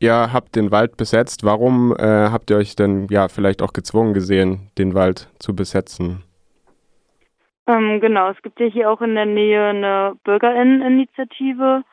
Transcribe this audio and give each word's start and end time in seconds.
ihr 0.00 0.32
habt 0.32 0.56
den 0.56 0.72
Wald 0.72 0.96
besetzt. 0.96 1.44
Warum 1.44 1.94
äh, 1.96 2.30
habt 2.30 2.50
ihr 2.50 2.56
euch 2.56 2.74
denn 2.74 3.06
ja 3.10 3.28
vielleicht 3.28 3.62
auch 3.62 3.72
gezwungen 3.72 4.14
gesehen, 4.14 4.70
den 4.76 4.94
Wald 4.94 5.28
zu 5.38 5.54
besetzen? 5.54 6.24
Ähm, 7.66 8.00
genau, 8.00 8.30
es 8.30 8.42
gibt 8.42 8.58
ja 8.58 8.66
hier 8.66 8.90
auch 8.90 9.00
in 9.00 9.14
der 9.14 9.26
Nähe 9.26 9.66
eine 9.66 10.16
Bürgerinneninitiative, 10.24 11.84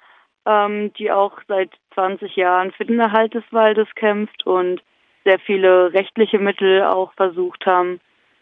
ähm, 0.46 0.92
die 0.94 1.12
auch 1.12 1.34
seit 1.48 1.70
20 1.94 2.36
Jahren 2.36 2.72
für 2.72 2.86
den 2.86 3.00
Erhalt 3.00 3.34
des 3.34 3.44
Waldes 3.52 3.88
kämpft 3.96 4.46
und 4.46 4.82
sehr 5.26 5.40
viele 5.40 5.94
rechtliche 5.94 6.40
Mittel 6.40 6.84
auch 6.84 7.12
versucht 7.14 7.66
haben, 7.66 8.00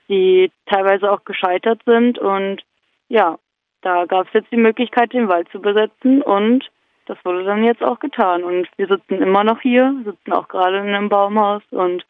die 0.08 0.52
teilweise 0.68 1.12
auch 1.12 1.26
gescheitert 1.26 1.82
sind. 1.86 2.20
Und 2.20 2.62
ja, 3.10 3.40
da 3.82 4.06
gab 4.06 4.28
es 4.28 4.34
jetzt 4.34 4.52
die 4.52 4.58
Möglichkeit, 4.58 5.14
den 5.14 5.28
Wald 5.28 5.50
zu 5.52 5.60
besetzen 5.60 6.22
und 6.22 6.70
das 7.06 7.18
wurde 7.24 7.44
dann 7.44 7.64
jetzt 7.64 7.84
auch 7.84 8.00
getan. 8.00 8.44
Und 8.44 8.68
wir 8.78 8.88
sitzen 8.88 9.22
immer 9.22 9.44
noch 9.44 9.62
hier, 9.62 9.94
sitzen 10.06 10.34
auch 10.34 10.48
gerade 10.48 10.78
in 10.78 10.94
einem 10.94 11.10
Baumhaus 11.10 11.64
und 11.72 12.06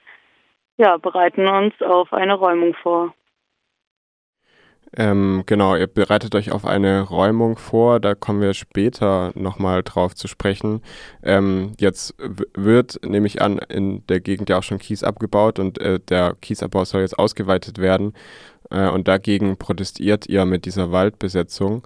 ja, 0.78 0.98
bereiten 0.98 1.48
uns 1.48 1.74
auf 1.82 2.12
eine 2.14 2.34
Räumung 2.34 2.74
vor. 2.76 3.14
Ähm, 4.98 5.44
genau, 5.46 5.76
ihr 5.76 5.88
bereitet 5.88 6.36
euch 6.36 6.52
auf 6.52 6.66
eine 6.66 7.02
Räumung 7.02 7.58
vor, 7.58 8.00
da 8.00 8.16
kommen 8.16 8.40
wir 8.40 8.54
später 8.54 9.32
nochmal 9.36 9.84
drauf 9.84 10.16
zu 10.16 10.30
sprechen. 10.30 10.82
Ähm, 11.22 11.74
jetzt 11.80 12.16
wird, 12.54 13.00
nehme 13.04 13.28
ich 13.28 13.42
an, 13.42 13.58
in 13.58 14.08
der 14.08 14.22
Gegend 14.22 14.50
ja 14.50 14.60
auch 14.60 14.64
schon 14.64 14.78
Kies 14.80 15.04
abgebaut 15.04 15.60
und 15.60 15.80
äh, 15.80 16.00
der 16.00 16.36
Kiesabbau 16.40 16.86
soll 16.86 17.02
jetzt 17.02 17.20
ausgeweitet 17.20 17.80
werden. 17.80 18.14
Äh, 18.70 18.88
und 18.90 19.10
dagegen 19.10 19.58
protestiert 19.58 20.28
ihr 20.28 20.46
mit 20.46 20.66
dieser 20.66 20.94
Waldbesetzung. 20.94 21.86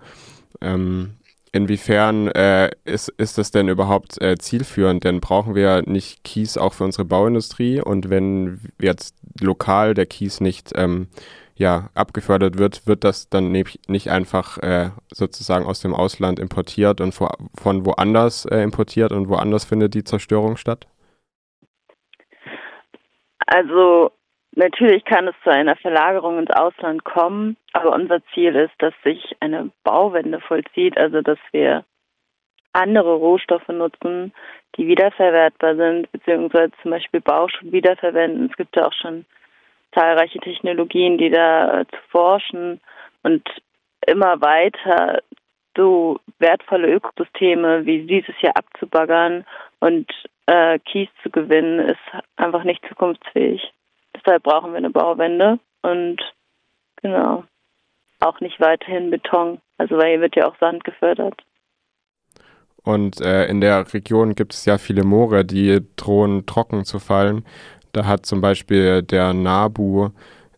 Ähm, 0.61 1.15
inwiefern 1.51 2.27
äh, 2.29 2.71
ist, 2.85 3.09
ist 3.09 3.37
das 3.37 3.51
denn 3.51 3.67
überhaupt 3.67 4.21
äh, 4.21 4.37
zielführend? 4.37 5.03
Denn 5.03 5.19
brauchen 5.19 5.55
wir 5.55 5.83
nicht 5.85 6.23
Kies 6.23 6.57
auch 6.57 6.73
für 6.73 6.83
unsere 6.83 7.05
Bauindustrie? 7.05 7.81
Und 7.81 8.09
wenn 8.09 8.59
jetzt 8.79 9.15
lokal 9.39 9.93
der 9.93 10.05
Kies 10.05 10.41
nicht 10.41 10.71
ähm, 10.75 11.07
ja, 11.55 11.89
abgefördert 11.93 12.57
wird, 12.57 12.87
wird 12.87 13.03
das 13.03 13.29
dann 13.29 13.51
nicht 13.51 14.09
einfach 14.09 14.57
äh, 14.59 14.91
sozusagen 15.13 15.65
aus 15.65 15.81
dem 15.81 15.93
Ausland 15.93 16.39
importiert 16.39 17.01
und 17.01 17.13
von 17.13 17.85
woanders 17.85 18.45
äh, 18.45 18.61
importiert 18.61 19.11
und 19.11 19.27
woanders 19.27 19.65
findet 19.65 19.93
die 19.93 20.05
Zerstörung 20.05 20.55
statt? 20.55 20.87
Also 23.45 24.11
natürlich 24.55 25.05
kann 25.05 25.27
es 25.27 25.35
zu 25.43 25.51
einer 25.51 25.75
Verlagerung 25.75 26.39
ins 26.39 26.51
Ausland 26.51 27.03
kommen, 27.03 27.57
aber 27.73 27.93
unser 27.93 28.23
Ziel 28.33 28.55
ist, 28.55 28.73
dass 28.79 28.93
sich 29.03 29.35
eine 29.39 29.71
Bauwende 29.83 30.39
vollzieht, 30.41 30.97
also 30.97 31.21
dass 31.21 31.39
wir 31.51 31.85
andere 32.73 33.15
Rohstoffe 33.15 33.67
nutzen, 33.67 34.33
die 34.77 34.87
wiederverwertbar 34.87 35.75
sind, 35.75 36.11
beziehungsweise 36.11 36.71
zum 36.81 36.91
Beispiel 36.91 37.21
Bauschutt 37.21 37.71
wiederverwenden. 37.71 38.47
Es 38.49 38.57
gibt 38.57 38.75
ja 38.75 38.87
auch 38.87 38.93
schon 38.93 39.25
zahlreiche 39.93 40.39
Technologien, 40.39 41.17
die 41.17 41.29
da 41.29 41.81
äh, 41.81 41.85
zu 41.87 41.97
forschen 42.09 42.79
und 43.23 43.43
immer 44.05 44.39
weiter 44.41 45.21
so 45.75 46.19
wertvolle 46.39 46.91
Ökosysteme 46.91 47.85
wie 47.85 48.05
dieses 48.05 48.35
hier 48.39 48.55
abzubaggern 48.55 49.45
und 49.79 50.11
äh, 50.45 50.79
Kies 50.79 51.09
zu 51.23 51.29
gewinnen, 51.29 51.79
ist 51.79 52.23
einfach 52.35 52.63
nicht 52.63 52.85
zukunftsfähig. 52.87 53.71
Deshalb 54.19 54.43
brauchen 54.43 54.71
wir 54.71 54.77
eine 54.77 54.89
Bauwende 54.89 55.59
und 55.81 56.17
genau 57.01 57.43
auch 58.19 58.39
nicht 58.41 58.59
weiterhin 58.59 59.11
Beton. 59.11 59.59
Also 59.77 59.97
weil 59.97 60.11
hier 60.11 60.21
wird 60.21 60.35
ja 60.35 60.47
auch 60.47 60.57
Sand 60.59 60.83
gefördert. 60.83 61.41
Und 62.83 63.21
äh, 63.21 63.45
in 63.47 63.61
der 63.61 63.93
Region 63.93 64.35
gibt 64.35 64.53
es 64.53 64.65
ja 64.65 64.77
viele 64.77 65.03
Moore, 65.03 65.45
die 65.45 65.81
drohen 65.95 66.45
trocken 66.45 66.85
zu 66.85 66.99
fallen. 66.99 67.45
Da 67.91 68.05
hat 68.05 68.25
zum 68.25 68.41
Beispiel 68.41 69.03
der 69.03 69.33
NABU 69.33 70.09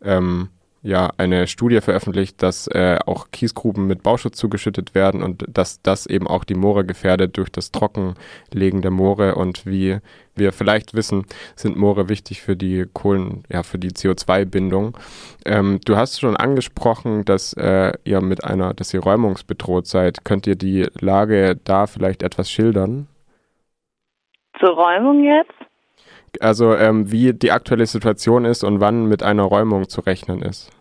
ähm, 0.04 0.50
ja 0.84 1.12
eine 1.18 1.48
Studie 1.48 1.82
veröffentlicht, 1.82 2.42
dass 2.42 2.68
äh, 2.68 2.98
auch 3.06 3.28
Kiesgruben 3.32 3.88
mit 3.88 4.04
Bauschutz 4.04 4.38
zugeschüttet 4.38 4.96
werden 4.96 5.22
und 5.22 5.46
dass 5.48 5.82
das 5.82 6.08
eben 6.08 6.28
auch 6.28 6.44
die 6.44 6.56
Moore 6.56 6.86
gefährdet 6.86 7.38
durch 7.38 7.52
das 7.52 7.72
Trockenlegen 7.72 8.82
der 8.82 8.92
Moore 8.92 9.36
und 9.36 9.66
wie 9.66 10.00
wir 10.36 10.52
vielleicht 10.54 10.94
wissen, 10.94 11.26
sind 11.56 11.78
Moore 11.78 12.10
wichtig 12.10 12.42
für 12.42 12.56
die 12.56 12.86
Kohlen, 12.92 13.44
ja 13.50 13.64
für 13.64 13.78
die 13.78 13.92
CO2-Bindung. 13.92 14.98
Ähm, 15.46 15.80
du 15.86 15.98
hast 15.98 16.20
schon 16.20 16.36
angesprochen, 16.36 17.26
dass 17.26 17.54
äh, 17.54 17.94
ihr 18.04 18.22
mit 18.22 18.44
einer, 18.44 18.74
dass 18.74 18.94
ihr 18.94 19.02
räumungsbedroht 19.02 19.88
seid. 19.88 20.24
Könnt 20.24 20.48
ihr 20.48 20.56
die 20.56 20.88
Lage 21.00 21.60
da 21.64 21.86
vielleicht 21.86 22.24
etwas 22.24 22.50
schildern? 22.50 23.08
Zur 24.60 24.72
Räumung 24.72 25.24
jetzt? 25.24 25.71
Also 26.40 26.76
ähm, 26.76 27.12
wie 27.12 27.34
die 27.34 27.52
aktuelle 27.52 27.86
Situation 27.86 28.46
ist 28.46 28.64
und 28.64 28.80
wann 28.80 29.08
mit 29.08 29.24
einer 29.24 29.44
Räumung 29.44 29.90
zu 29.90 30.02
rechnen 30.02 30.42
ist. 30.42 30.72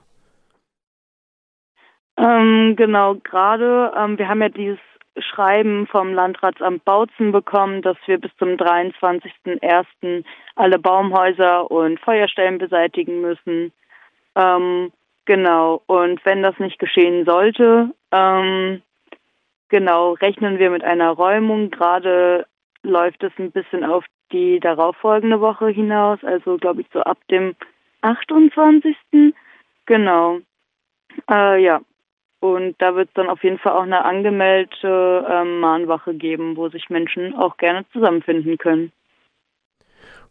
Ähm, 2.17 2.77
genau, 2.77 3.17
gerade, 3.17 3.93
ähm, 3.97 4.19
wir 4.19 4.29
haben 4.29 4.43
ja 4.43 4.51
dieses 4.51 4.79
Schreiben 5.19 5.87
vom 5.87 6.13
Landratsamt 6.13 6.85
Bautzen 6.85 7.33
bekommen, 7.33 7.83
dass 7.83 7.97
wir 8.07 8.19
bis 8.19 8.31
zum 8.39 8.51
23.01. 8.51 10.25
alle 10.55 10.79
Baumhäuser 10.79 11.71
und 11.71 11.99
Feuerstellen 12.01 12.59
beseitigen 12.59 13.21
müssen. 13.21 13.73
Ähm, 14.37 14.93
genau, 15.25 15.83
und 15.87 16.25
wenn 16.25 16.43
das 16.43 16.59
nicht 16.59 16.79
geschehen 16.79 17.25
sollte, 17.25 17.91
ähm, 18.13 18.83
genau, 19.69 20.13
rechnen 20.13 20.59
wir 20.59 20.71
mit 20.71 20.85
einer 20.85 21.11
Räumung. 21.11 21.71
Gerade 21.71 22.47
läuft 22.83 23.23
es 23.23 23.33
ein 23.39 23.51
bisschen 23.51 23.85
auf 23.85 24.05
die 24.33 24.61
darauffolgende 24.61 25.41
Woche 25.41 25.69
hinaus, 25.69 26.19
also 26.23 26.57
glaube 26.57 26.83
ich 26.83 26.87
so 26.93 27.01
ab 27.01 27.19
dem 27.31 27.55
28. 28.03 28.97
Genau. 29.87 30.39
Äh, 31.31 31.63
ja. 31.63 31.81
Und 32.41 32.77
da 32.79 32.95
wird 32.95 33.09
es 33.09 33.15
dann 33.15 33.29
auf 33.29 33.45
jeden 33.45 33.59
Fall 33.59 33.73
auch 33.73 33.83
eine 33.83 34.05
angemeldete 34.05 35.27
ähm, 35.29 35.61
Mahnwache 35.61 36.15
geben, 36.15 36.57
wo 36.57 36.71
sich 36.71 36.89
Menschen 36.89 37.35
auch 37.35 37.59
gerne 37.59 37.85
zusammenfinden 37.93 38.57
können. 38.57 38.93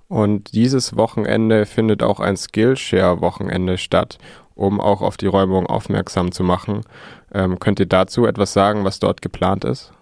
Und 0.08 0.56
dieses 0.56 0.98
Wochenende 0.98 1.68
findet 1.68 2.02
auch 2.02 2.20
ein 2.20 2.36
Skillshare-Wochenende 2.36 3.78
statt, 3.78 4.18
um 4.56 4.82
auch 4.82 5.04
auf 5.04 5.18
die 5.18 5.28
Räumung 5.28 5.68
aufmerksam 5.68 6.32
zu 6.32 6.44
machen. 6.44 6.82
Ähm, 7.32 7.60
könnt 7.60 7.80
ihr 7.80 7.86
dazu 7.86 8.26
etwas 8.26 8.54
sagen, 8.54 8.86
was 8.86 9.00
dort 9.00 9.22
geplant 9.22 9.64
ist? 9.64 9.94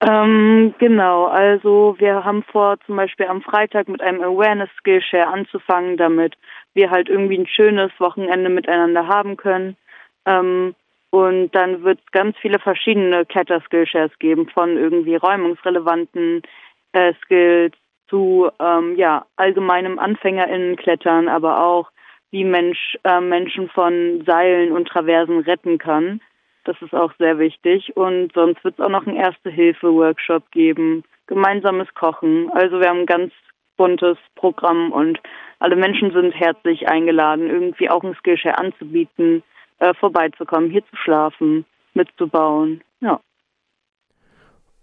Ähm, 0.00 0.74
genau, 0.78 1.24
also 1.24 1.96
wir 1.98 2.22
haben 2.24 2.42
vor, 2.42 2.78
zum 2.84 2.96
Beispiel 2.96 3.26
am 3.26 3.40
Freitag 3.40 3.88
mit 3.88 4.02
einem 4.02 4.22
Awareness 4.22 4.68
Skillshare 4.78 5.28
anzufangen, 5.28 5.96
damit 5.96 6.36
wir 6.74 6.90
halt 6.90 7.08
irgendwie 7.08 7.38
ein 7.38 7.46
schönes 7.46 7.90
Wochenende 7.98 8.50
miteinander 8.50 9.08
haben 9.08 9.38
können. 9.38 9.76
Ähm, 10.26 10.74
und 11.10 11.50
dann 11.52 11.82
wird 11.82 11.98
es 12.04 12.12
ganz 12.12 12.36
viele 12.38 12.58
verschiedene 12.58 13.24
Kletter-Skillshares 13.24 14.18
geben, 14.18 14.50
von 14.50 14.76
irgendwie 14.76 15.16
räumungsrelevanten 15.16 16.42
äh, 16.92 17.14
Skills 17.24 17.74
zu 18.08 18.50
ähm, 18.60 18.96
ja, 18.96 19.24
allgemeinem 19.36 19.98
AnfängerInnen-Klettern, 19.98 21.28
aber 21.28 21.64
auch 21.64 21.90
wie 22.30 22.44
Mensch 22.44 22.98
äh, 23.04 23.20
Menschen 23.20 23.70
von 23.70 24.24
Seilen 24.26 24.72
und 24.72 24.88
Traversen 24.88 25.40
retten 25.40 25.78
kann. 25.78 26.20
Das 26.66 26.76
ist 26.82 26.94
auch 26.94 27.12
sehr 27.18 27.38
wichtig. 27.38 27.96
Und 27.96 28.32
sonst 28.34 28.62
wird 28.64 28.78
es 28.78 28.84
auch 28.84 28.90
noch 28.90 29.06
einen 29.06 29.16
Erste-Hilfe-Workshop 29.16 30.50
geben, 30.50 31.04
gemeinsames 31.26 31.92
Kochen. 31.94 32.50
Also 32.50 32.80
wir 32.80 32.88
haben 32.88 33.00
ein 33.00 33.06
ganz 33.06 33.32
buntes 33.76 34.18
Programm 34.34 34.90
und 34.92 35.20
alle 35.58 35.76
Menschen 35.76 36.12
sind 36.12 36.32
herzlich 36.32 36.88
eingeladen, 36.88 37.48
irgendwie 37.48 37.88
auch 37.88 38.02
ein 38.02 38.16
Skillshare 38.16 38.58
anzubieten, 38.58 39.42
äh, 39.78 39.94
vorbeizukommen, 39.94 40.70
hier 40.70 40.84
zu 40.86 40.96
schlafen, 40.96 41.64
mitzubauen. 41.94 42.82
Ja. 43.00 43.20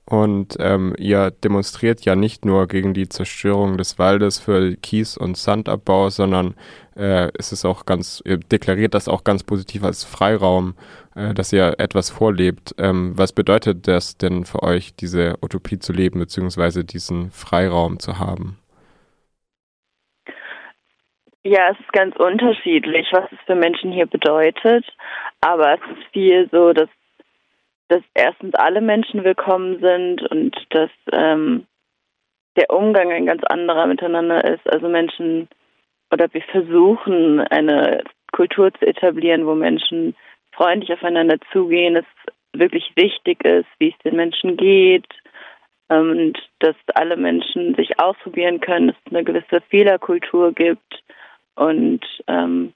Und 0.05 0.57
ähm, 0.59 0.93
ihr 0.97 1.31
demonstriert 1.31 2.03
ja 2.03 2.15
nicht 2.15 2.43
nur 2.43 2.67
gegen 2.67 2.93
die 2.93 3.07
Zerstörung 3.07 3.77
des 3.77 3.97
Waldes 3.97 4.37
für 4.37 4.75
Kies- 4.75 5.17
und 5.17 5.37
Sandabbau, 5.37 6.09
sondern 6.09 6.55
äh, 6.97 7.31
ist 7.37 7.53
es 7.53 7.63
auch 7.63 7.85
ganz, 7.85 8.21
ihr 8.25 8.37
deklariert 8.37 8.93
das 8.93 9.07
auch 9.07 9.23
ganz 9.23 9.43
positiv 9.43 9.83
als 9.83 10.03
Freiraum, 10.03 10.75
äh, 11.15 11.33
dass 11.33 11.53
ihr 11.53 11.75
etwas 11.77 12.09
vorlebt. 12.09 12.75
Ähm, 12.77 13.17
was 13.17 13.31
bedeutet 13.31 13.87
das 13.87 14.17
denn 14.17 14.43
für 14.43 14.61
euch, 14.61 14.93
diese 14.95 15.35
Utopie 15.41 15.79
zu 15.79 15.93
leben, 15.93 16.19
beziehungsweise 16.19 16.83
diesen 16.83 17.31
Freiraum 17.31 17.99
zu 17.99 18.19
haben? 18.19 18.57
Ja, 21.45 21.71
es 21.71 21.79
ist 21.79 21.91
ganz 21.91 22.15
unterschiedlich, 22.15 23.07
was 23.11 23.29
es 23.31 23.37
für 23.45 23.55
Menschen 23.55 23.91
hier 23.91 24.05
bedeutet. 24.05 24.85
Aber 25.41 25.73
es 25.73 25.97
ist 25.97 26.07
viel 26.13 26.47
so, 26.51 26.71
dass, 26.71 26.87
dass 27.89 28.01
erstens 28.13 28.55
alle 28.55 28.81
Menschen 28.81 29.23
willkommen 29.23 29.79
sind 29.79 30.23
und 30.31 30.55
dass 30.69 30.89
ähm, 31.11 31.65
der 32.55 32.69
Umgang 32.69 33.11
ein 33.11 33.25
ganz 33.25 33.43
anderer 33.43 33.87
miteinander 33.87 34.43
ist. 34.43 34.67
Also 34.71 34.87
Menschen 34.87 35.47
oder 36.11 36.31
wir 36.33 36.43
versuchen 36.43 37.39
eine 37.41 38.03
Kultur 38.31 38.71
zu 38.73 38.85
etablieren, 38.85 39.45
wo 39.45 39.55
Menschen 39.55 40.15
freundlich 40.51 40.93
aufeinander 40.93 41.37
zugehen, 41.51 41.95
es 41.95 42.05
wirklich 42.53 42.91
wichtig 42.95 43.43
ist, 43.43 43.67
wie 43.79 43.89
es 43.89 43.97
den 44.03 44.15
Menschen 44.15 44.57
geht, 44.57 45.07
und 45.89 46.33
dass 46.59 46.75
alle 46.95 47.17
Menschen 47.17 47.75
sich 47.75 47.99
ausprobieren 47.99 48.59
können, 48.61 48.87
dass 48.87 48.95
es 49.05 49.11
eine 49.11 49.23
gewisse 49.23 49.61
Fehlerkultur 49.69 50.53
gibt 50.53 51.03
und 51.55 52.01
ähm, 52.27 52.73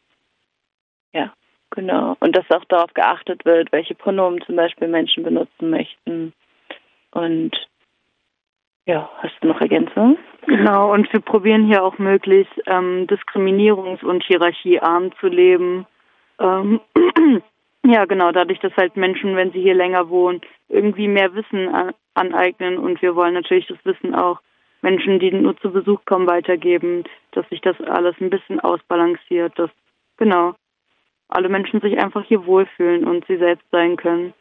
genau. 1.71 2.15
Und 2.19 2.35
dass 2.35 2.49
auch 2.51 2.65
darauf 2.65 2.93
geachtet 2.93 3.45
wird, 3.45 3.71
welche 3.71 3.95
Pronomen 3.95 4.41
zum 4.41 4.55
Beispiel 4.55 4.87
Menschen 4.87 5.23
benutzen 5.23 5.69
möchten. 5.69 6.33
Und 7.11 7.51
ja, 8.85 9.09
hast 9.17 9.35
du 9.41 9.47
noch 9.47 9.59
Ergänzungen? 9.59 10.17
Genau, 10.45 10.93
und 10.93 11.11
wir 11.11 11.19
probieren 11.19 11.65
hier 11.65 11.83
auch 11.83 11.97
möglichst 11.97 12.53
ähm, 12.67 13.05
diskriminierungs- 13.07 14.03
und 14.03 14.23
hierarchiearm 14.23 15.11
zu 15.19 15.27
leben. 15.27 15.85
Ähm, 16.39 16.79
ja, 17.85 18.05
genau, 18.05 18.31
dadurch, 18.31 18.59
dass 18.59 18.71
halt 18.77 18.95
Menschen, 18.95 19.35
wenn 19.35 19.51
sie 19.51 19.61
hier 19.61 19.73
länger 19.73 20.09
wohnen, 20.09 20.39
irgendwie 20.69 21.09
mehr 21.09 21.33
Wissen 21.35 21.69
aneignen 22.13 22.77
und 22.77 23.01
wir 23.01 23.15
wollen 23.15 23.33
natürlich 23.33 23.67
das 23.67 23.77
Wissen 23.83 24.15
auch 24.15 24.39
Menschen, 24.81 25.19
die 25.19 25.31
nur 25.31 25.57
zu 25.57 25.71
Besuch 25.71 26.05
kommen, 26.05 26.27
weitergeben, 26.27 27.03
dass 27.31 27.47
sich 27.49 27.61
das 27.61 27.79
alles 27.81 28.15
ein 28.21 28.29
bisschen 28.29 28.59
ausbalanciert, 28.59 29.57
dass 29.59 29.69
genau 30.17 30.55
alle 31.29 31.49
Menschen 31.49 31.81
sich 31.81 31.97
einfach 31.97 32.23
hier 32.25 32.45
wohlfühlen 32.45 33.05
und 33.05 33.25
sie 33.27 33.37
selbst 33.37 33.65
sein 33.71 33.97
können. 33.97 34.33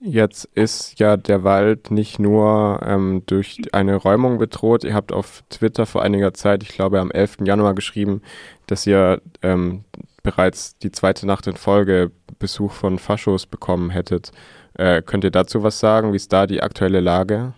Jetzt 0.00 0.44
ist 0.54 1.00
ja 1.00 1.16
der 1.16 1.44
Wald 1.44 1.90
nicht 1.90 2.18
nur 2.18 2.80
ähm, 2.84 3.22
durch 3.24 3.62
eine 3.72 3.96
Räumung 3.96 4.36
bedroht. 4.36 4.84
Ihr 4.84 4.92
habt 4.92 5.12
auf 5.12 5.42
Twitter 5.48 5.86
vor 5.86 6.02
einiger 6.02 6.34
Zeit, 6.34 6.62
ich 6.62 6.70
glaube 6.70 7.00
am 7.00 7.10
11. 7.10 7.38
Januar 7.44 7.74
geschrieben, 7.74 8.20
dass 8.66 8.86
ihr 8.86 9.22
ähm, 9.40 9.84
bereits 10.22 10.76
die 10.78 10.92
zweite 10.92 11.26
Nacht 11.26 11.46
in 11.46 11.56
Folge 11.56 12.10
Besuch 12.38 12.72
von 12.72 12.98
Faschos 12.98 13.46
bekommen 13.46 13.88
hättet. 13.90 14.32
Äh, 14.74 15.00
könnt 15.00 15.24
ihr 15.24 15.30
dazu 15.30 15.62
was 15.62 15.80
sagen? 15.80 16.12
Wie 16.12 16.16
ist 16.16 16.32
da 16.32 16.46
die 16.46 16.62
aktuelle 16.62 17.00
Lage? 17.00 17.54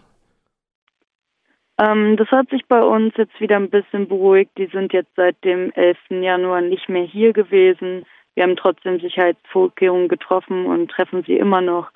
Ähm, 1.79 2.17
das 2.17 2.29
hat 2.31 2.49
sich 2.51 2.65
bei 2.67 2.83
uns 2.83 3.15
jetzt 3.17 3.39
wieder 3.41 3.57
ein 3.57 3.71
bisschen 3.71 4.09
beruhigt. 4.09 4.53
Die 4.57 4.67
sind 4.67 4.93
jetzt 4.93 5.15
seit 5.17 5.43
dem 5.45 5.73
11. 5.73 5.99
Januar 6.11 6.63
nicht 6.63 6.89
mehr 6.89 7.05
hier 7.05 7.33
gewesen. 7.33 8.07
Wir 8.35 8.45
haben 8.45 8.57
trotzdem 8.57 9.01
Sicherheitsvorkehrungen 9.01 10.09
getroffen 10.09 10.67
und 10.67 10.91
treffen 10.91 11.23
sie 11.25 11.37
immer 11.37 11.61
noch. 11.61 11.91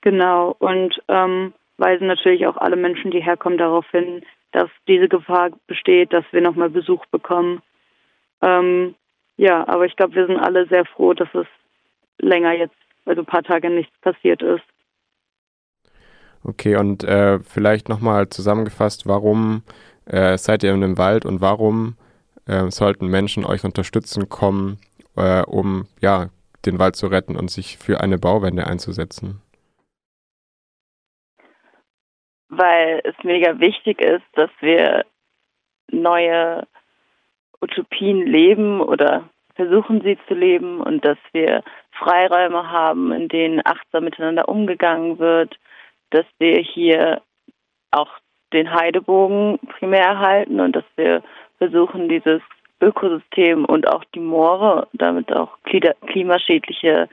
Genau. 0.00 0.54
Und 0.58 1.00
ähm, 1.08 1.52
weisen 1.78 2.06
natürlich 2.06 2.46
auch 2.46 2.56
alle 2.56 2.76
Menschen, 2.76 3.10
die 3.10 3.20
herkommen, 3.20 3.58
darauf 3.58 3.88
hin, 3.90 4.22
dass 4.52 4.70
diese 4.86 5.08
Gefahr 5.08 5.50
besteht, 5.66 6.12
dass 6.12 6.24
wir 6.30 6.40
nochmal 6.40 6.70
Besuch 6.70 7.04
bekommen. 7.06 7.62
Ähm, 8.42 8.94
ja, 9.36 9.66
aber 9.68 9.86
ich 9.86 9.96
glaube, 9.96 10.14
wir 10.14 10.26
sind 10.26 10.38
alle 10.38 10.66
sehr 10.66 10.84
froh, 10.84 11.12
dass 11.12 11.28
es 11.34 11.46
länger 12.18 12.52
jetzt, 12.52 12.76
also 13.04 13.22
ein 13.22 13.26
paar 13.26 13.42
Tage 13.42 13.70
nichts 13.70 13.96
passiert 14.00 14.42
ist. 14.42 14.64
Okay, 16.48 16.76
und 16.76 17.02
äh, 17.02 17.40
vielleicht 17.40 17.88
nochmal 17.88 18.28
zusammengefasst, 18.28 19.08
warum 19.08 19.64
äh, 20.04 20.38
seid 20.38 20.62
ihr 20.62 20.72
in 20.72 20.80
dem 20.80 20.96
Wald 20.96 21.26
und 21.26 21.40
warum 21.40 21.96
äh, 22.46 22.70
sollten 22.70 23.08
Menschen 23.08 23.44
euch 23.44 23.64
unterstützen 23.64 24.28
kommen, 24.28 24.78
äh, 25.16 25.42
um 25.42 25.88
ja, 26.00 26.28
den 26.64 26.78
Wald 26.78 26.94
zu 26.94 27.08
retten 27.08 27.36
und 27.36 27.50
sich 27.50 27.78
für 27.78 28.00
eine 28.00 28.16
Bauwende 28.16 28.64
einzusetzen? 28.68 29.42
Weil 32.48 33.00
es 33.02 33.16
mega 33.24 33.58
wichtig 33.58 34.00
ist, 34.00 34.24
dass 34.34 34.50
wir 34.60 35.04
neue 35.90 36.64
Utopien 37.60 38.24
leben 38.24 38.80
oder 38.80 39.28
versuchen 39.56 40.00
sie 40.02 40.16
zu 40.28 40.34
leben 40.34 40.80
und 40.80 41.04
dass 41.04 41.18
wir 41.32 41.64
Freiräume 41.90 42.70
haben, 42.70 43.10
in 43.10 43.26
denen 43.26 43.62
achtsam 43.64 44.04
miteinander 44.04 44.48
umgegangen 44.48 45.18
wird, 45.18 45.58
dass 46.10 46.26
wir 46.38 46.58
hier 46.60 47.22
auch 47.90 48.10
den 48.52 48.72
Heidebogen 48.72 49.58
primär 49.78 50.04
erhalten 50.04 50.60
und 50.60 50.74
dass 50.76 50.84
wir 50.96 51.22
versuchen, 51.58 52.08
dieses 52.08 52.40
Ökosystem 52.80 53.64
und 53.64 53.88
auch 53.88 54.04
die 54.14 54.20
Moore, 54.20 54.88
damit 54.92 55.32
auch 55.32 55.58
klimaschädliche 55.64 57.08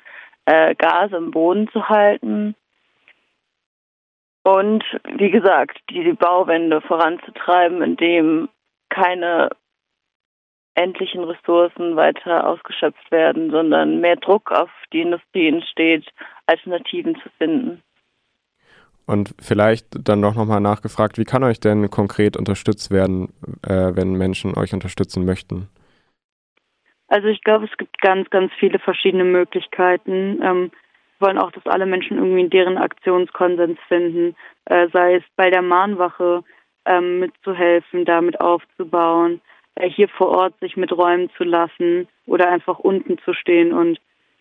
äh, 0.45 0.75
Gase 0.75 1.15
im 1.15 1.31
Boden 1.31 1.69
zu 1.69 1.87
halten. 1.87 2.55
Und 4.43 4.83
wie 5.15 5.31
gesagt, 5.31 5.79
die 5.89 6.11
Bauwende 6.13 6.81
voranzutreiben, 6.81 7.81
indem 7.81 8.49
keine 8.89 9.49
endlichen 10.75 11.23
Ressourcen 11.23 11.95
weiter 11.95 12.47
ausgeschöpft 12.47 13.11
werden, 13.11 13.51
sondern 13.51 14.01
mehr 14.01 14.17
Druck 14.17 14.51
auf 14.51 14.69
die 14.91 15.01
Industrie 15.01 15.47
entsteht, 15.47 16.05
Alternativen 16.47 17.15
zu 17.21 17.29
finden. 17.37 17.81
Und 19.05 19.35
vielleicht 19.39 19.87
dann 20.07 20.21
doch 20.21 20.35
nochmal 20.35 20.61
nachgefragt, 20.61 21.17
wie 21.17 21.25
kann 21.25 21.43
euch 21.43 21.59
denn 21.59 21.89
konkret 21.89 22.37
unterstützt 22.37 22.89
werden, 22.89 23.33
äh, 23.67 23.91
wenn 23.95 24.13
Menschen 24.13 24.57
euch 24.57 24.73
unterstützen 24.73 25.25
möchten? 25.25 25.67
Also 27.09 27.27
ich 27.27 27.43
glaube, 27.43 27.65
es 27.65 27.77
gibt 27.77 28.01
ganz, 28.01 28.29
ganz 28.29 28.51
viele 28.59 28.79
verschiedene 28.79 29.25
Möglichkeiten. 29.25 30.39
Ähm, 30.41 30.71
wir 31.19 31.27
wollen 31.27 31.37
auch, 31.37 31.51
dass 31.51 31.65
alle 31.65 31.85
Menschen 31.85 32.17
irgendwie 32.17 32.47
deren 32.47 32.77
Aktionskonsens 32.77 33.77
finden, 33.87 34.35
äh, 34.65 34.87
sei 34.93 35.15
es 35.15 35.23
bei 35.35 35.49
der 35.49 35.61
Mahnwache 35.61 36.43
ähm, 36.85 37.19
mitzuhelfen, 37.19 38.05
damit 38.05 38.39
aufzubauen, 38.39 39.41
äh, 39.75 39.89
hier 39.89 40.07
vor 40.07 40.29
Ort 40.29 40.57
sich 40.59 40.77
mit 40.77 40.91
räumen 40.93 41.29
zu 41.37 41.43
lassen 41.43 42.07
oder 42.25 42.49
einfach 42.49 42.79
unten 42.79 43.17
zu 43.19 43.33
stehen 43.33 43.73
und 43.73 43.99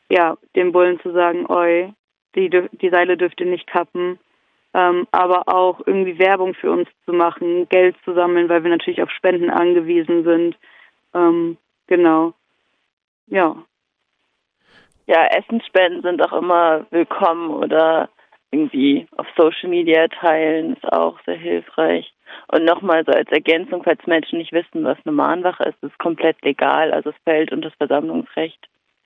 ja, 0.08 0.36
dem 0.54 0.72
Bullen 0.72 1.00
zu 1.00 1.12
sagen, 1.12 1.46
oi, 1.50 1.92
die, 2.36 2.48
die 2.48 2.90
Seile 2.90 3.16
dürft 3.16 3.40
ihr 3.40 3.46
nicht 3.46 3.66
kappen 3.66 4.18
ähm, 4.74 5.06
aber 5.10 5.48
auch 5.48 5.80
irgendwie 5.86 6.18
Werbung 6.18 6.54
für 6.54 6.70
uns 6.70 6.88
zu 7.04 7.12
machen, 7.12 7.68
Geld 7.68 7.96
zu 8.04 8.14
sammeln, 8.14 8.48
weil 8.48 8.62
wir 8.64 8.70
natürlich 8.70 9.02
auf 9.02 9.10
Spenden 9.10 9.50
angewiesen 9.50 10.24
sind. 10.24 10.56
Ähm, 11.14 11.56
genau. 11.86 12.32
Ja. 13.26 13.56
Ja, 15.06 15.26
Essensspenden 15.26 16.02
sind 16.02 16.22
auch 16.22 16.32
immer 16.32 16.86
willkommen 16.90 17.50
oder 17.50 18.08
irgendwie 18.52 19.06
auf 19.16 19.26
Social 19.36 19.70
Media 19.70 20.06
teilen 20.08 20.74
ist 20.74 20.92
auch 20.92 21.18
sehr 21.24 21.36
hilfreich. 21.36 22.12
Und 22.48 22.64
nochmal 22.64 23.04
so 23.04 23.12
als 23.12 23.30
Ergänzung, 23.30 23.82
falls 23.82 24.06
Menschen 24.06 24.38
nicht 24.38 24.52
wissen, 24.52 24.84
was 24.84 24.98
eine 25.04 25.12
Mahnwache 25.14 25.64
ist, 25.64 25.82
ist 25.82 25.98
komplett 25.98 26.40
legal, 26.42 26.92
also 26.92 27.10
es 27.10 27.16
fällt 27.24 27.50
unter 27.52 27.70
das 27.70 27.76
Versammlungsrecht. 27.78 28.68